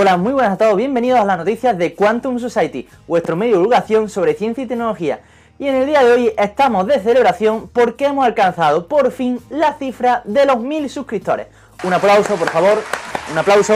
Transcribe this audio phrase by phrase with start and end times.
[0.00, 3.58] Hola, muy buenas a todos, bienvenidos a las noticias de Quantum Society, vuestro medio de
[3.58, 5.18] divulgación sobre ciencia y tecnología.
[5.58, 9.74] Y en el día de hoy estamos de celebración porque hemos alcanzado por fin la
[9.74, 11.48] cifra de los mil suscriptores.
[11.82, 12.80] Un aplauso, por favor,
[13.32, 13.74] un aplauso.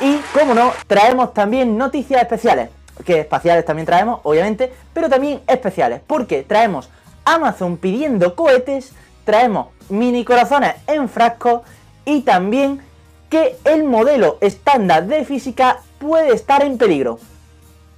[0.00, 2.68] Y, como no, traemos también noticias especiales,
[3.04, 6.90] que espaciales también traemos, obviamente, pero también especiales, porque traemos
[7.24, 8.92] Amazon pidiendo cohetes,
[9.24, 11.62] traemos mini corazones en frascos
[12.04, 12.82] y también
[13.28, 17.18] que el modelo estándar de física puede estar en peligro.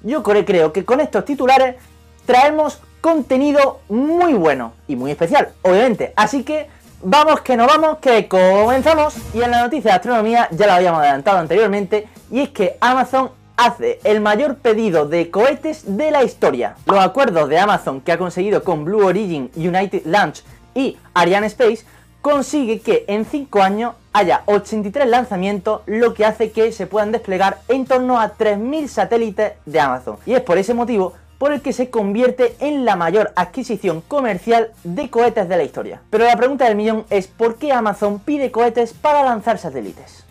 [0.03, 1.77] Yo creo que con estos titulares
[2.27, 6.13] traemos contenido muy bueno y muy especial, obviamente.
[6.17, 6.69] Así que
[7.03, 9.15] vamos que nos vamos, que comenzamos.
[9.35, 13.31] Y en la noticia de astronomía ya la habíamos adelantado anteriormente, y es que Amazon
[13.57, 16.77] hace el mayor pedido de cohetes de la historia.
[16.87, 21.85] Los acuerdos de Amazon que ha conseguido con Blue Origin, United Launch y Ariane Space
[22.29, 27.61] consigue que en 5 años haya 83 lanzamientos, lo que hace que se puedan desplegar
[27.69, 30.19] en torno a 3.000 satélites de Amazon.
[30.27, 34.73] Y es por ese motivo por el que se convierte en la mayor adquisición comercial
[34.85, 36.03] de cohetes de la historia.
[36.11, 40.25] Pero la pregunta del millón es ¿por qué Amazon pide cohetes para lanzar satélites?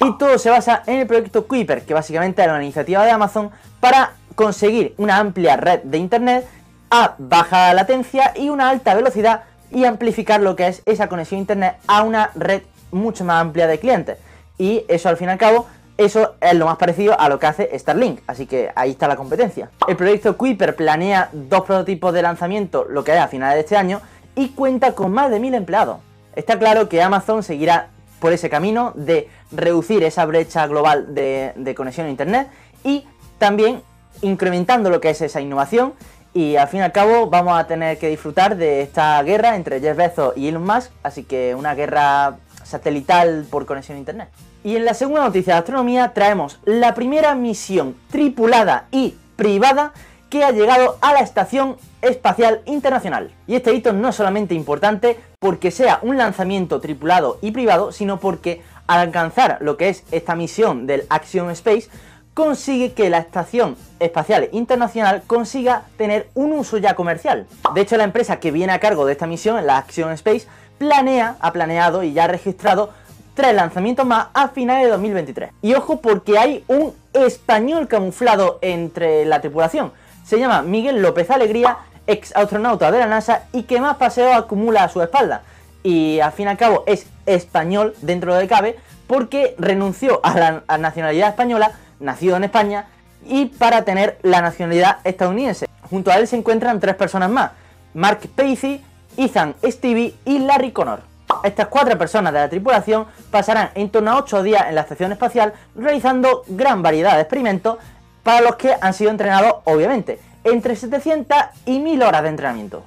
[0.00, 3.50] Y todo se basa en el proyecto Kuiper, que básicamente era una iniciativa de Amazon
[3.80, 6.46] para conseguir una amplia red de Internet
[6.90, 11.40] a baja latencia y una alta velocidad y amplificar lo que es esa conexión a
[11.40, 14.18] Internet a una red mucho más amplia de clientes.
[14.58, 17.46] Y eso al fin y al cabo, eso es lo más parecido a lo que
[17.46, 19.70] hace Starlink, así que ahí está la competencia.
[19.86, 23.76] El proyecto Kuiper planea dos prototipos de lanzamiento, lo que es a finales de este
[23.76, 24.00] año,
[24.34, 25.98] y cuenta con más de mil empleados.
[26.34, 31.74] Está claro que Amazon seguirá por ese camino de reducir esa brecha global de, de
[31.74, 32.48] conexión a Internet
[32.82, 33.06] y
[33.38, 33.82] también
[34.22, 35.92] incrementando lo que es esa innovación
[36.34, 39.80] y al fin y al cabo vamos a tener que disfrutar de esta guerra entre
[39.80, 44.28] Jeff Bezos y Elon Musk, así que una guerra satelital por conexión a internet.
[44.64, 49.92] Y en la segunda noticia de astronomía traemos la primera misión tripulada y privada
[50.28, 53.30] que ha llegado a la Estación Espacial Internacional.
[53.46, 58.18] Y este hito no es solamente importante porque sea un lanzamiento tripulado y privado, sino
[58.18, 61.88] porque al alcanzar lo que es esta misión del Axiom Space,
[62.34, 67.46] consigue que la Estación Espacial Internacional consiga tener un uso ya comercial.
[67.74, 70.46] De hecho, la empresa que viene a cargo de esta misión, la Action Space,
[70.78, 72.90] planea, ha planeado y ya ha registrado
[73.34, 75.50] tres lanzamientos más a finales de 2023.
[75.62, 79.92] Y ojo porque hay un español camuflado entre la tripulación.
[80.24, 84.84] Se llama Miguel López Alegría, ex astronauta de la NASA y que más paseo acumula
[84.84, 85.42] a su espalda.
[85.82, 90.78] Y al fin y al cabo es español dentro de cabe porque renunció a la
[90.78, 92.86] nacionalidad española nacido en España,
[93.26, 95.66] y para tener la nacionalidad estadounidense.
[95.88, 97.52] Junto a él se encuentran tres personas más,
[97.94, 98.82] Mark Pacey,
[99.16, 101.00] Ethan Stevie y Larry Connor.
[101.42, 105.12] Estas cuatro personas de la tripulación pasarán en torno a 8 días en la estación
[105.12, 107.78] espacial realizando gran variedad de experimentos
[108.22, 112.82] para los que han sido entrenados, obviamente, entre 700 y 1000 horas de entrenamiento.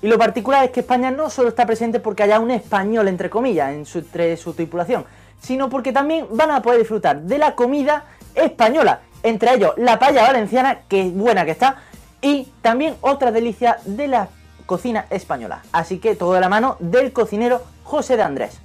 [0.00, 3.30] Y lo particular es que España no solo está presente porque haya un español, entre
[3.30, 5.04] comillas, en entre su tripulación,
[5.40, 8.04] sino porque también van a poder disfrutar de la comida
[8.38, 9.00] española.
[9.22, 11.76] Entre ellos la paella valenciana, que buena que está,
[12.20, 14.28] y también otra delicia de la
[14.66, 15.62] cocina española.
[15.72, 18.60] Así que todo de la mano del cocinero José de Andrés.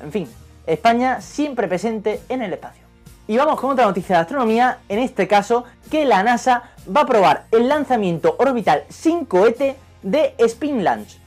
[0.00, 0.28] En fin,
[0.66, 2.84] España siempre presente en el espacio.
[3.26, 6.62] Y vamos con otra noticia de astronomía, en este caso que la NASA
[6.94, 11.18] va a probar el lanzamiento orbital sin cohete de Spin Launch.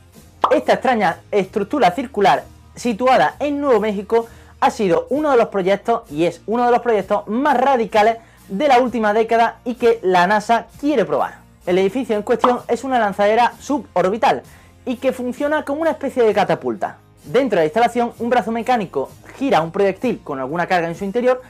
[0.49, 4.27] Esta extraña estructura circular situada en Nuevo México
[4.61, 8.17] ha sido uno de los proyectos y es uno de los proyectos más radicales
[8.47, 11.39] de la última década y que la NASA quiere probar.
[11.65, 14.43] El edificio en cuestión es una lanzadera suborbital
[14.85, 16.97] y que funciona como una especie de catapulta.
[17.25, 21.05] Dentro de la instalación, un brazo mecánico gira un proyectil con alguna carga en su
[21.05, 21.41] interior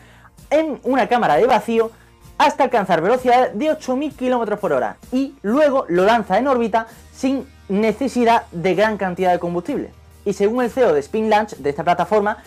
[0.49, 1.91] en una cámara de vacío
[2.37, 7.45] hasta alcanzar velocidades de 8.000 km por hora y luego lo lanza en órbita sin
[7.67, 9.91] necesidad de gran cantidad de combustible.
[10.23, 12.37] Y según el CEO de Spin Launch de esta plataforma,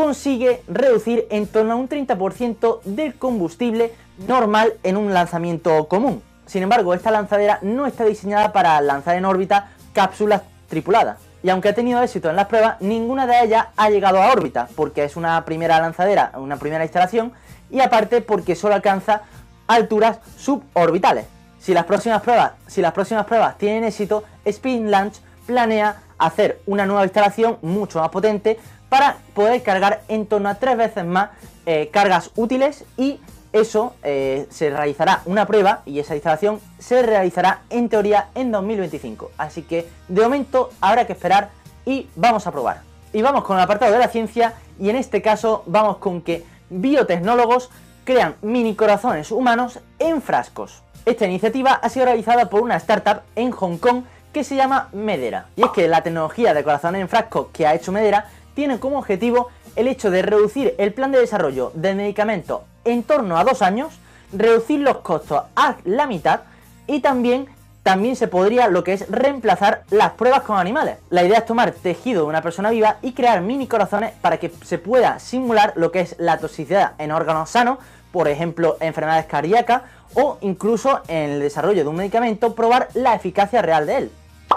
[0.00, 3.92] consigue reducir en torno a un 30% del combustible
[4.26, 6.22] normal en un lanzamiento común.
[6.46, 11.18] Sin embargo, esta lanzadera no está diseñada para lanzar en órbita cápsulas tripuladas.
[11.42, 14.68] Y aunque ha tenido éxito en las pruebas, ninguna de ellas ha llegado a órbita,
[14.74, 17.32] porque es una primera lanzadera, una primera instalación,
[17.70, 19.24] y aparte porque solo alcanza
[19.66, 21.26] alturas suborbitales.
[21.58, 26.86] Si las próximas pruebas, si las próximas pruebas tienen éxito, Spin Launch planea hacer una
[26.86, 28.58] nueva instalación mucho más potente
[28.90, 31.30] para poder cargar en torno a tres veces más
[31.64, 33.20] eh, cargas útiles y
[33.52, 39.30] eso eh, se realizará una prueba y esa instalación se realizará en teoría en 2025.
[39.38, 41.50] Así que de momento habrá que esperar
[41.86, 42.82] y vamos a probar.
[43.12, 46.44] Y vamos con el apartado de la ciencia y en este caso vamos con que
[46.68, 47.70] biotecnólogos
[48.04, 50.82] crean mini corazones humanos en frascos.
[51.04, 54.02] Esta iniciativa ha sido realizada por una startup en Hong Kong
[54.32, 55.46] que se llama Medera.
[55.56, 58.98] Y es que la tecnología de corazones en frascos que ha hecho Medera tiene como
[58.98, 63.62] objetivo el hecho de reducir el plan de desarrollo del medicamento en torno a dos
[63.62, 63.98] años,
[64.32, 66.40] reducir los costos a la mitad
[66.86, 67.48] y también
[67.82, 70.98] también se podría lo que es reemplazar las pruebas con animales.
[71.08, 74.52] La idea es tomar tejido de una persona viva y crear mini corazones para que
[74.64, 77.78] se pueda simular lo que es la toxicidad en órganos sanos,
[78.12, 79.82] por ejemplo enfermedades cardíacas
[80.14, 84.10] o incluso en el desarrollo de un medicamento probar la eficacia real de él.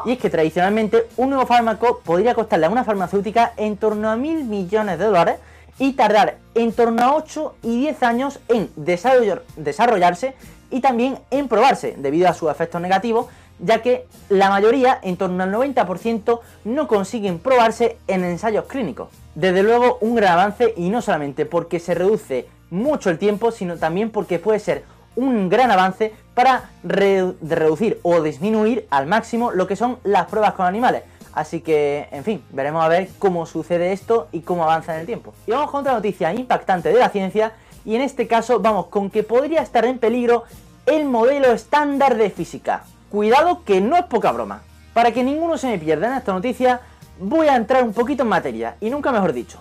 [0.05, 4.15] Y es que tradicionalmente un nuevo fármaco podría costarle a una farmacéutica en torno a
[4.15, 5.35] mil millones de dólares
[5.79, 10.35] y tardar en torno a 8 y 10 años en desarrollarse
[10.69, 13.27] y también en probarse debido a sus efectos negativos,
[13.59, 19.09] ya que la mayoría, en torno al 90%, no consiguen probarse en ensayos clínicos.
[19.35, 23.77] Desde luego un gran avance y no solamente porque se reduce mucho el tiempo, sino
[23.77, 24.83] también porque puede ser
[25.15, 30.65] un gran avance para reducir o disminuir al máximo lo que son las pruebas con
[30.65, 31.03] animales.
[31.33, 35.05] Así que, en fin, veremos a ver cómo sucede esto y cómo avanza en el
[35.05, 35.33] tiempo.
[35.47, 37.53] Y vamos con otra noticia impactante de la ciencia,
[37.85, 40.43] y en este caso vamos con que podría estar en peligro
[40.85, 42.83] el modelo estándar de física.
[43.09, 44.61] Cuidado que no es poca broma.
[44.93, 46.81] Para que ninguno se me pierda en esta noticia,
[47.19, 49.59] voy a entrar un poquito en materia, y nunca mejor dicho.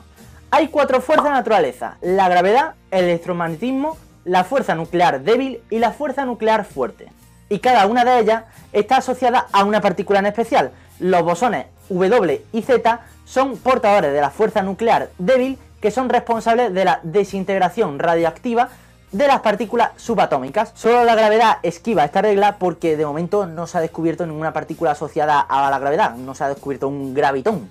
[0.50, 5.92] Hay cuatro fuerzas de naturaleza, la gravedad, el electromagnetismo, la fuerza nuclear débil y la
[5.92, 7.08] fuerza nuclear fuerte.
[7.48, 10.70] Y cada una de ellas está asociada a una partícula en especial.
[10.98, 16.72] Los bosones W y Z son portadores de la fuerza nuclear débil que son responsables
[16.72, 18.68] de la desintegración radioactiva
[19.10, 20.72] de las partículas subatómicas.
[20.74, 24.92] Solo la gravedad esquiva esta regla porque de momento no se ha descubierto ninguna partícula
[24.92, 27.68] asociada a la gravedad, no se ha descubierto un gravitón.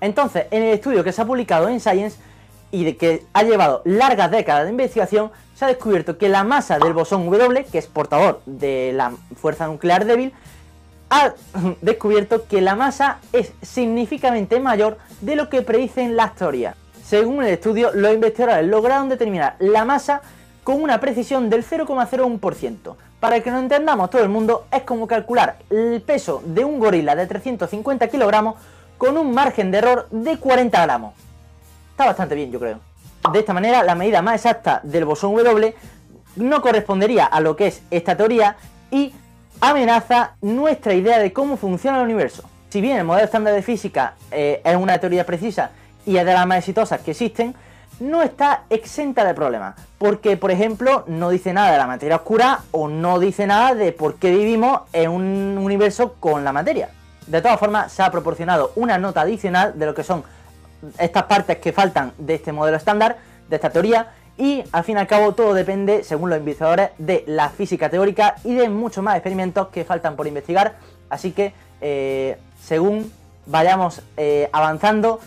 [0.00, 2.18] Entonces, en el estudio que se ha publicado en Science
[2.72, 6.78] y de que ha llevado largas décadas de investigación, se ha descubierto que la masa
[6.80, 10.32] del bosón W, que es portador de la fuerza nuclear débil,
[11.10, 11.34] ha
[11.82, 16.74] descubierto que la masa es significativamente mayor de lo que predicen las teorías.
[17.04, 20.22] Según el estudio, los investigadores lograron determinar la masa
[20.64, 22.96] con una precisión del 0,01%.
[23.20, 27.14] Para que lo entendamos todo el mundo, es como calcular el peso de un gorila
[27.14, 28.56] de 350 kilogramos
[28.96, 31.14] con un margen de error de 40 gramos.
[32.06, 32.78] Bastante bien, yo creo.
[33.32, 35.74] De esta manera, la medida más exacta del bosón W
[36.36, 38.56] no correspondería a lo que es esta teoría
[38.90, 39.14] y
[39.60, 42.42] amenaza nuestra idea de cómo funciona el universo.
[42.70, 45.70] Si bien el modelo estándar de física eh, es una teoría precisa
[46.04, 47.54] y es de las más exitosas que existen,
[48.00, 52.60] no está exenta de problemas, porque por ejemplo no dice nada de la materia oscura
[52.72, 56.88] o no dice nada de por qué vivimos en un universo con la materia.
[57.26, 60.24] De todas formas, se ha proporcionado una nota adicional de lo que son
[60.98, 63.18] estas partes que faltan de este modelo estándar,
[63.48, 67.24] de esta teoría, y al fin y al cabo todo depende, según los investigadores, de
[67.26, 70.76] la física teórica y de muchos más experimentos que faltan por investigar.
[71.10, 73.12] Así que, eh, según
[73.46, 75.20] vayamos eh, avanzando,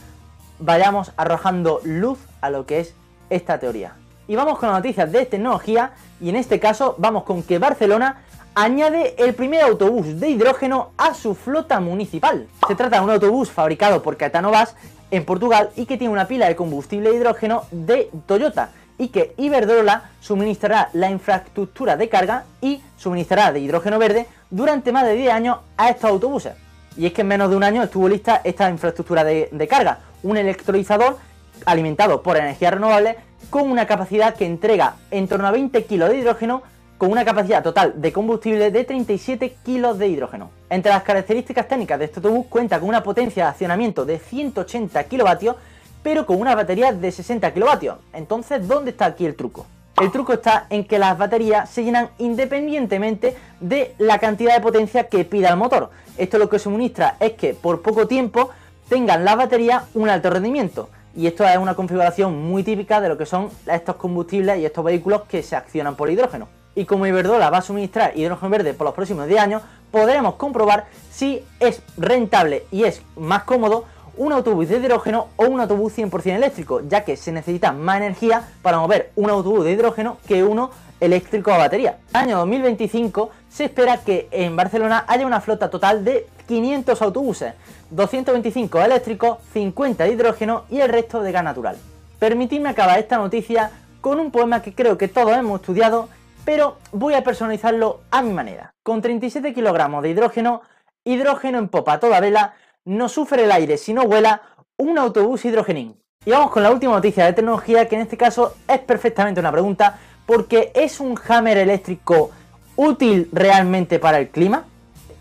[0.60, 2.94] vayamos arrojando luz a lo que es
[3.30, 3.94] esta teoría.
[4.28, 8.22] Y vamos con noticias de tecnología, y en este caso vamos con que Barcelona
[8.56, 12.48] añade el primer autobús de hidrógeno a su flota municipal.
[12.68, 14.76] Se trata de un autobús fabricado por Catanovas
[15.12, 19.34] en Portugal y que tiene una pila de combustible de hidrógeno de Toyota y que
[19.38, 25.34] Iberdrola suministrará la infraestructura de carga y suministrará de hidrógeno verde durante más de 10
[25.34, 26.54] años a estos autobuses.
[26.98, 30.38] Y es que en menos de un año estuvo lista esta infraestructura de, carga, un
[30.38, 31.18] electrolizador
[31.66, 33.18] alimentado por energía renovable
[33.50, 36.64] con una capacidad que entrega en torno a 20 kilos de hidrógeno
[36.98, 40.50] con una capacidad total de combustible de 37 kilos de hidrógeno.
[40.70, 45.04] Entre las características técnicas de este autobús cuenta con una potencia de accionamiento de 180
[45.06, 45.58] kilovatios,
[46.02, 47.98] pero con una batería de 60 kilovatios.
[48.14, 49.66] Entonces, ¿dónde está aquí el truco?
[50.00, 55.08] El truco está en que las baterías se llenan independientemente de la cantidad de potencia
[55.08, 55.90] que pida el motor.
[56.18, 58.50] Esto lo que suministra es que por poco tiempo
[58.90, 60.90] tengan las baterías un alto rendimiento.
[61.16, 64.84] Y esto es una configuración muy típica de lo que son estos combustibles y estos
[64.84, 68.86] vehículos que se accionan por hidrógeno y como Iberdrola va a suministrar hidrógeno verde por
[68.86, 73.86] los próximos 10 años, podremos comprobar si es rentable y es más cómodo
[74.18, 78.48] un autobús de hidrógeno o un autobús 100% eléctrico, ya que se necesita más energía
[78.62, 81.98] para mover un autobús de hidrógeno que uno eléctrico a batería.
[82.14, 87.54] Año 2025 se espera que en Barcelona haya una flota total de 500 autobuses,
[87.90, 91.78] 225 eléctricos, 50 de hidrógeno y el resto de gas natural.
[92.20, 96.08] Permitidme acabar esta noticia con un poema que creo que todos hemos estudiado
[96.46, 98.74] pero voy a personalizarlo a mi manera.
[98.84, 100.62] Con 37 kilogramos de hidrógeno,
[101.04, 102.54] hidrógeno en popa toda vela,
[102.86, 104.44] no sufre el aire si no vuela,
[104.78, 106.00] un autobús hidrogenín.
[106.24, 109.52] Y vamos con la última noticia de tecnología, que en este caso es perfectamente una
[109.52, 112.32] pregunta, porque ¿es un hammer eléctrico
[112.76, 114.66] útil realmente para el clima?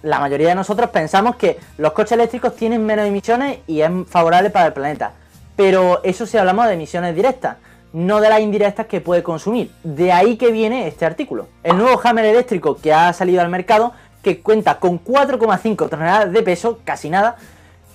[0.03, 4.51] La mayoría de nosotros pensamos que los coches eléctricos tienen menos emisiones y es favorable
[4.51, 5.13] para el planeta.
[5.57, 7.57] Pero eso si hablamos de emisiones directas,
[7.95, 9.71] no de las indirectas que puede consumir.
[9.85, 11.47] De ahí que viene este artículo.
[11.63, 16.43] El nuevo hammer eléctrico que ha salido al mercado, que cuenta con 4,5 toneladas de
[16.43, 17.37] peso, casi nada,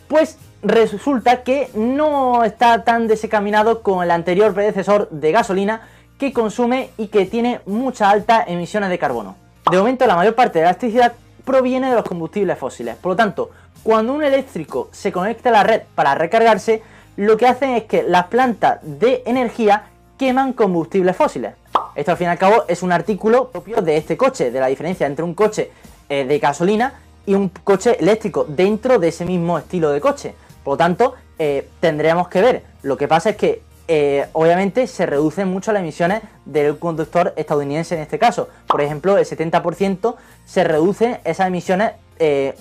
[0.07, 5.81] pues resulta que no está tan desencaminado con el anterior predecesor de gasolina
[6.17, 9.35] que consume y que tiene muchas altas emisiones de carbono.
[9.69, 11.13] De momento la mayor parte de la electricidad
[11.43, 13.51] proviene de los combustibles fósiles, por lo tanto,
[13.83, 16.83] cuando un eléctrico se conecta a la red para recargarse,
[17.17, 19.83] lo que hacen es que las plantas de energía
[20.17, 21.53] queman combustibles fósiles.
[21.95, 24.67] Esto al fin y al cabo es un artículo propio de este coche, de la
[24.67, 25.71] diferencia entre un coche
[26.09, 26.93] eh, de gasolina
[27.25, 30.35] y un coche eléctrico dentro de ese mismo estilo de coche.
[30.63, 32.63] Por lo tanto, eh, tendríamos que ver.
[32.83, 37.95] Lo que pasa es que eh, obviamente se reducen mucho las emisiones del conductor estadounidense
[37.95, 38.49] en este caso.
[38.67, 41.93] Por ejemplo, el 70% se reducen esas emisiones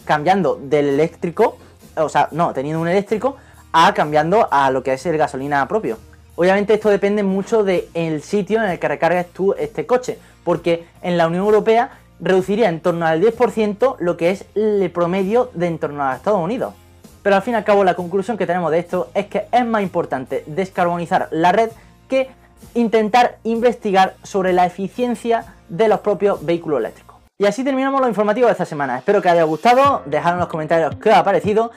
[0.04, 1.56] cambiando del eléctrico,
[1.96, 3.36] o sea, no, teniendo un eléctrico,
[3.72, 5.98] a cambiando a lo que es el gasolina propio.
[6.36, 11.16] Obviamente esto depende mucho del sitio en el que recargues tú este coche, porque en
[11.16, 15.78] la Unión Europea reduciría en torno al 10% lo que es el promedio de en
[15.78, 16.74] torno a Estados Unidos.
[17.22, 19.66] Pero al fin y al cabo la conclusión que tenemos de esto es que es
[19.66, 21.70] más importante descarbonizar la red
[22.08, 22.30] que
[22.74, 27.16] intentar investigar sobre la eficiencia de los propios vehículos eléctricos.
[27.38, 28.98] Y así terminamos lo informativo de esta semana.
[28.98, 31.70] Espero que haya gustado, dejad en los comentarios qué os ha parecido.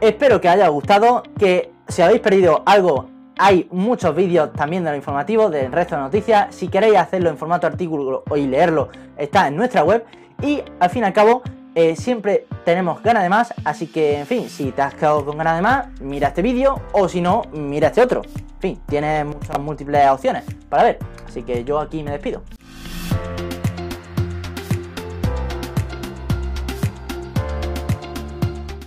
[0.00, 4.96] Espero que haya gustado, que si habéis perdido algo, hay muchos vídeos también de lo
[4.96, 6.54] informativo, del resto de noticias.
[6.54, 10.04] Si queréis hacerlo en formato artículo y leerlo, está en nuestra web.
[10.40, 11.42] Y al fin y al cabo,
[11.74, 15.36] eh, siempre tenemos ganas de más, así que, en fin, si te has quedado con
[15.36, 18.22] ganas de más, mira este vídeo, o si no, mira este otro.
[18.24, 22.42] En fin, tienes muchas múltiples opciones para ver, así que yo aquí me despido.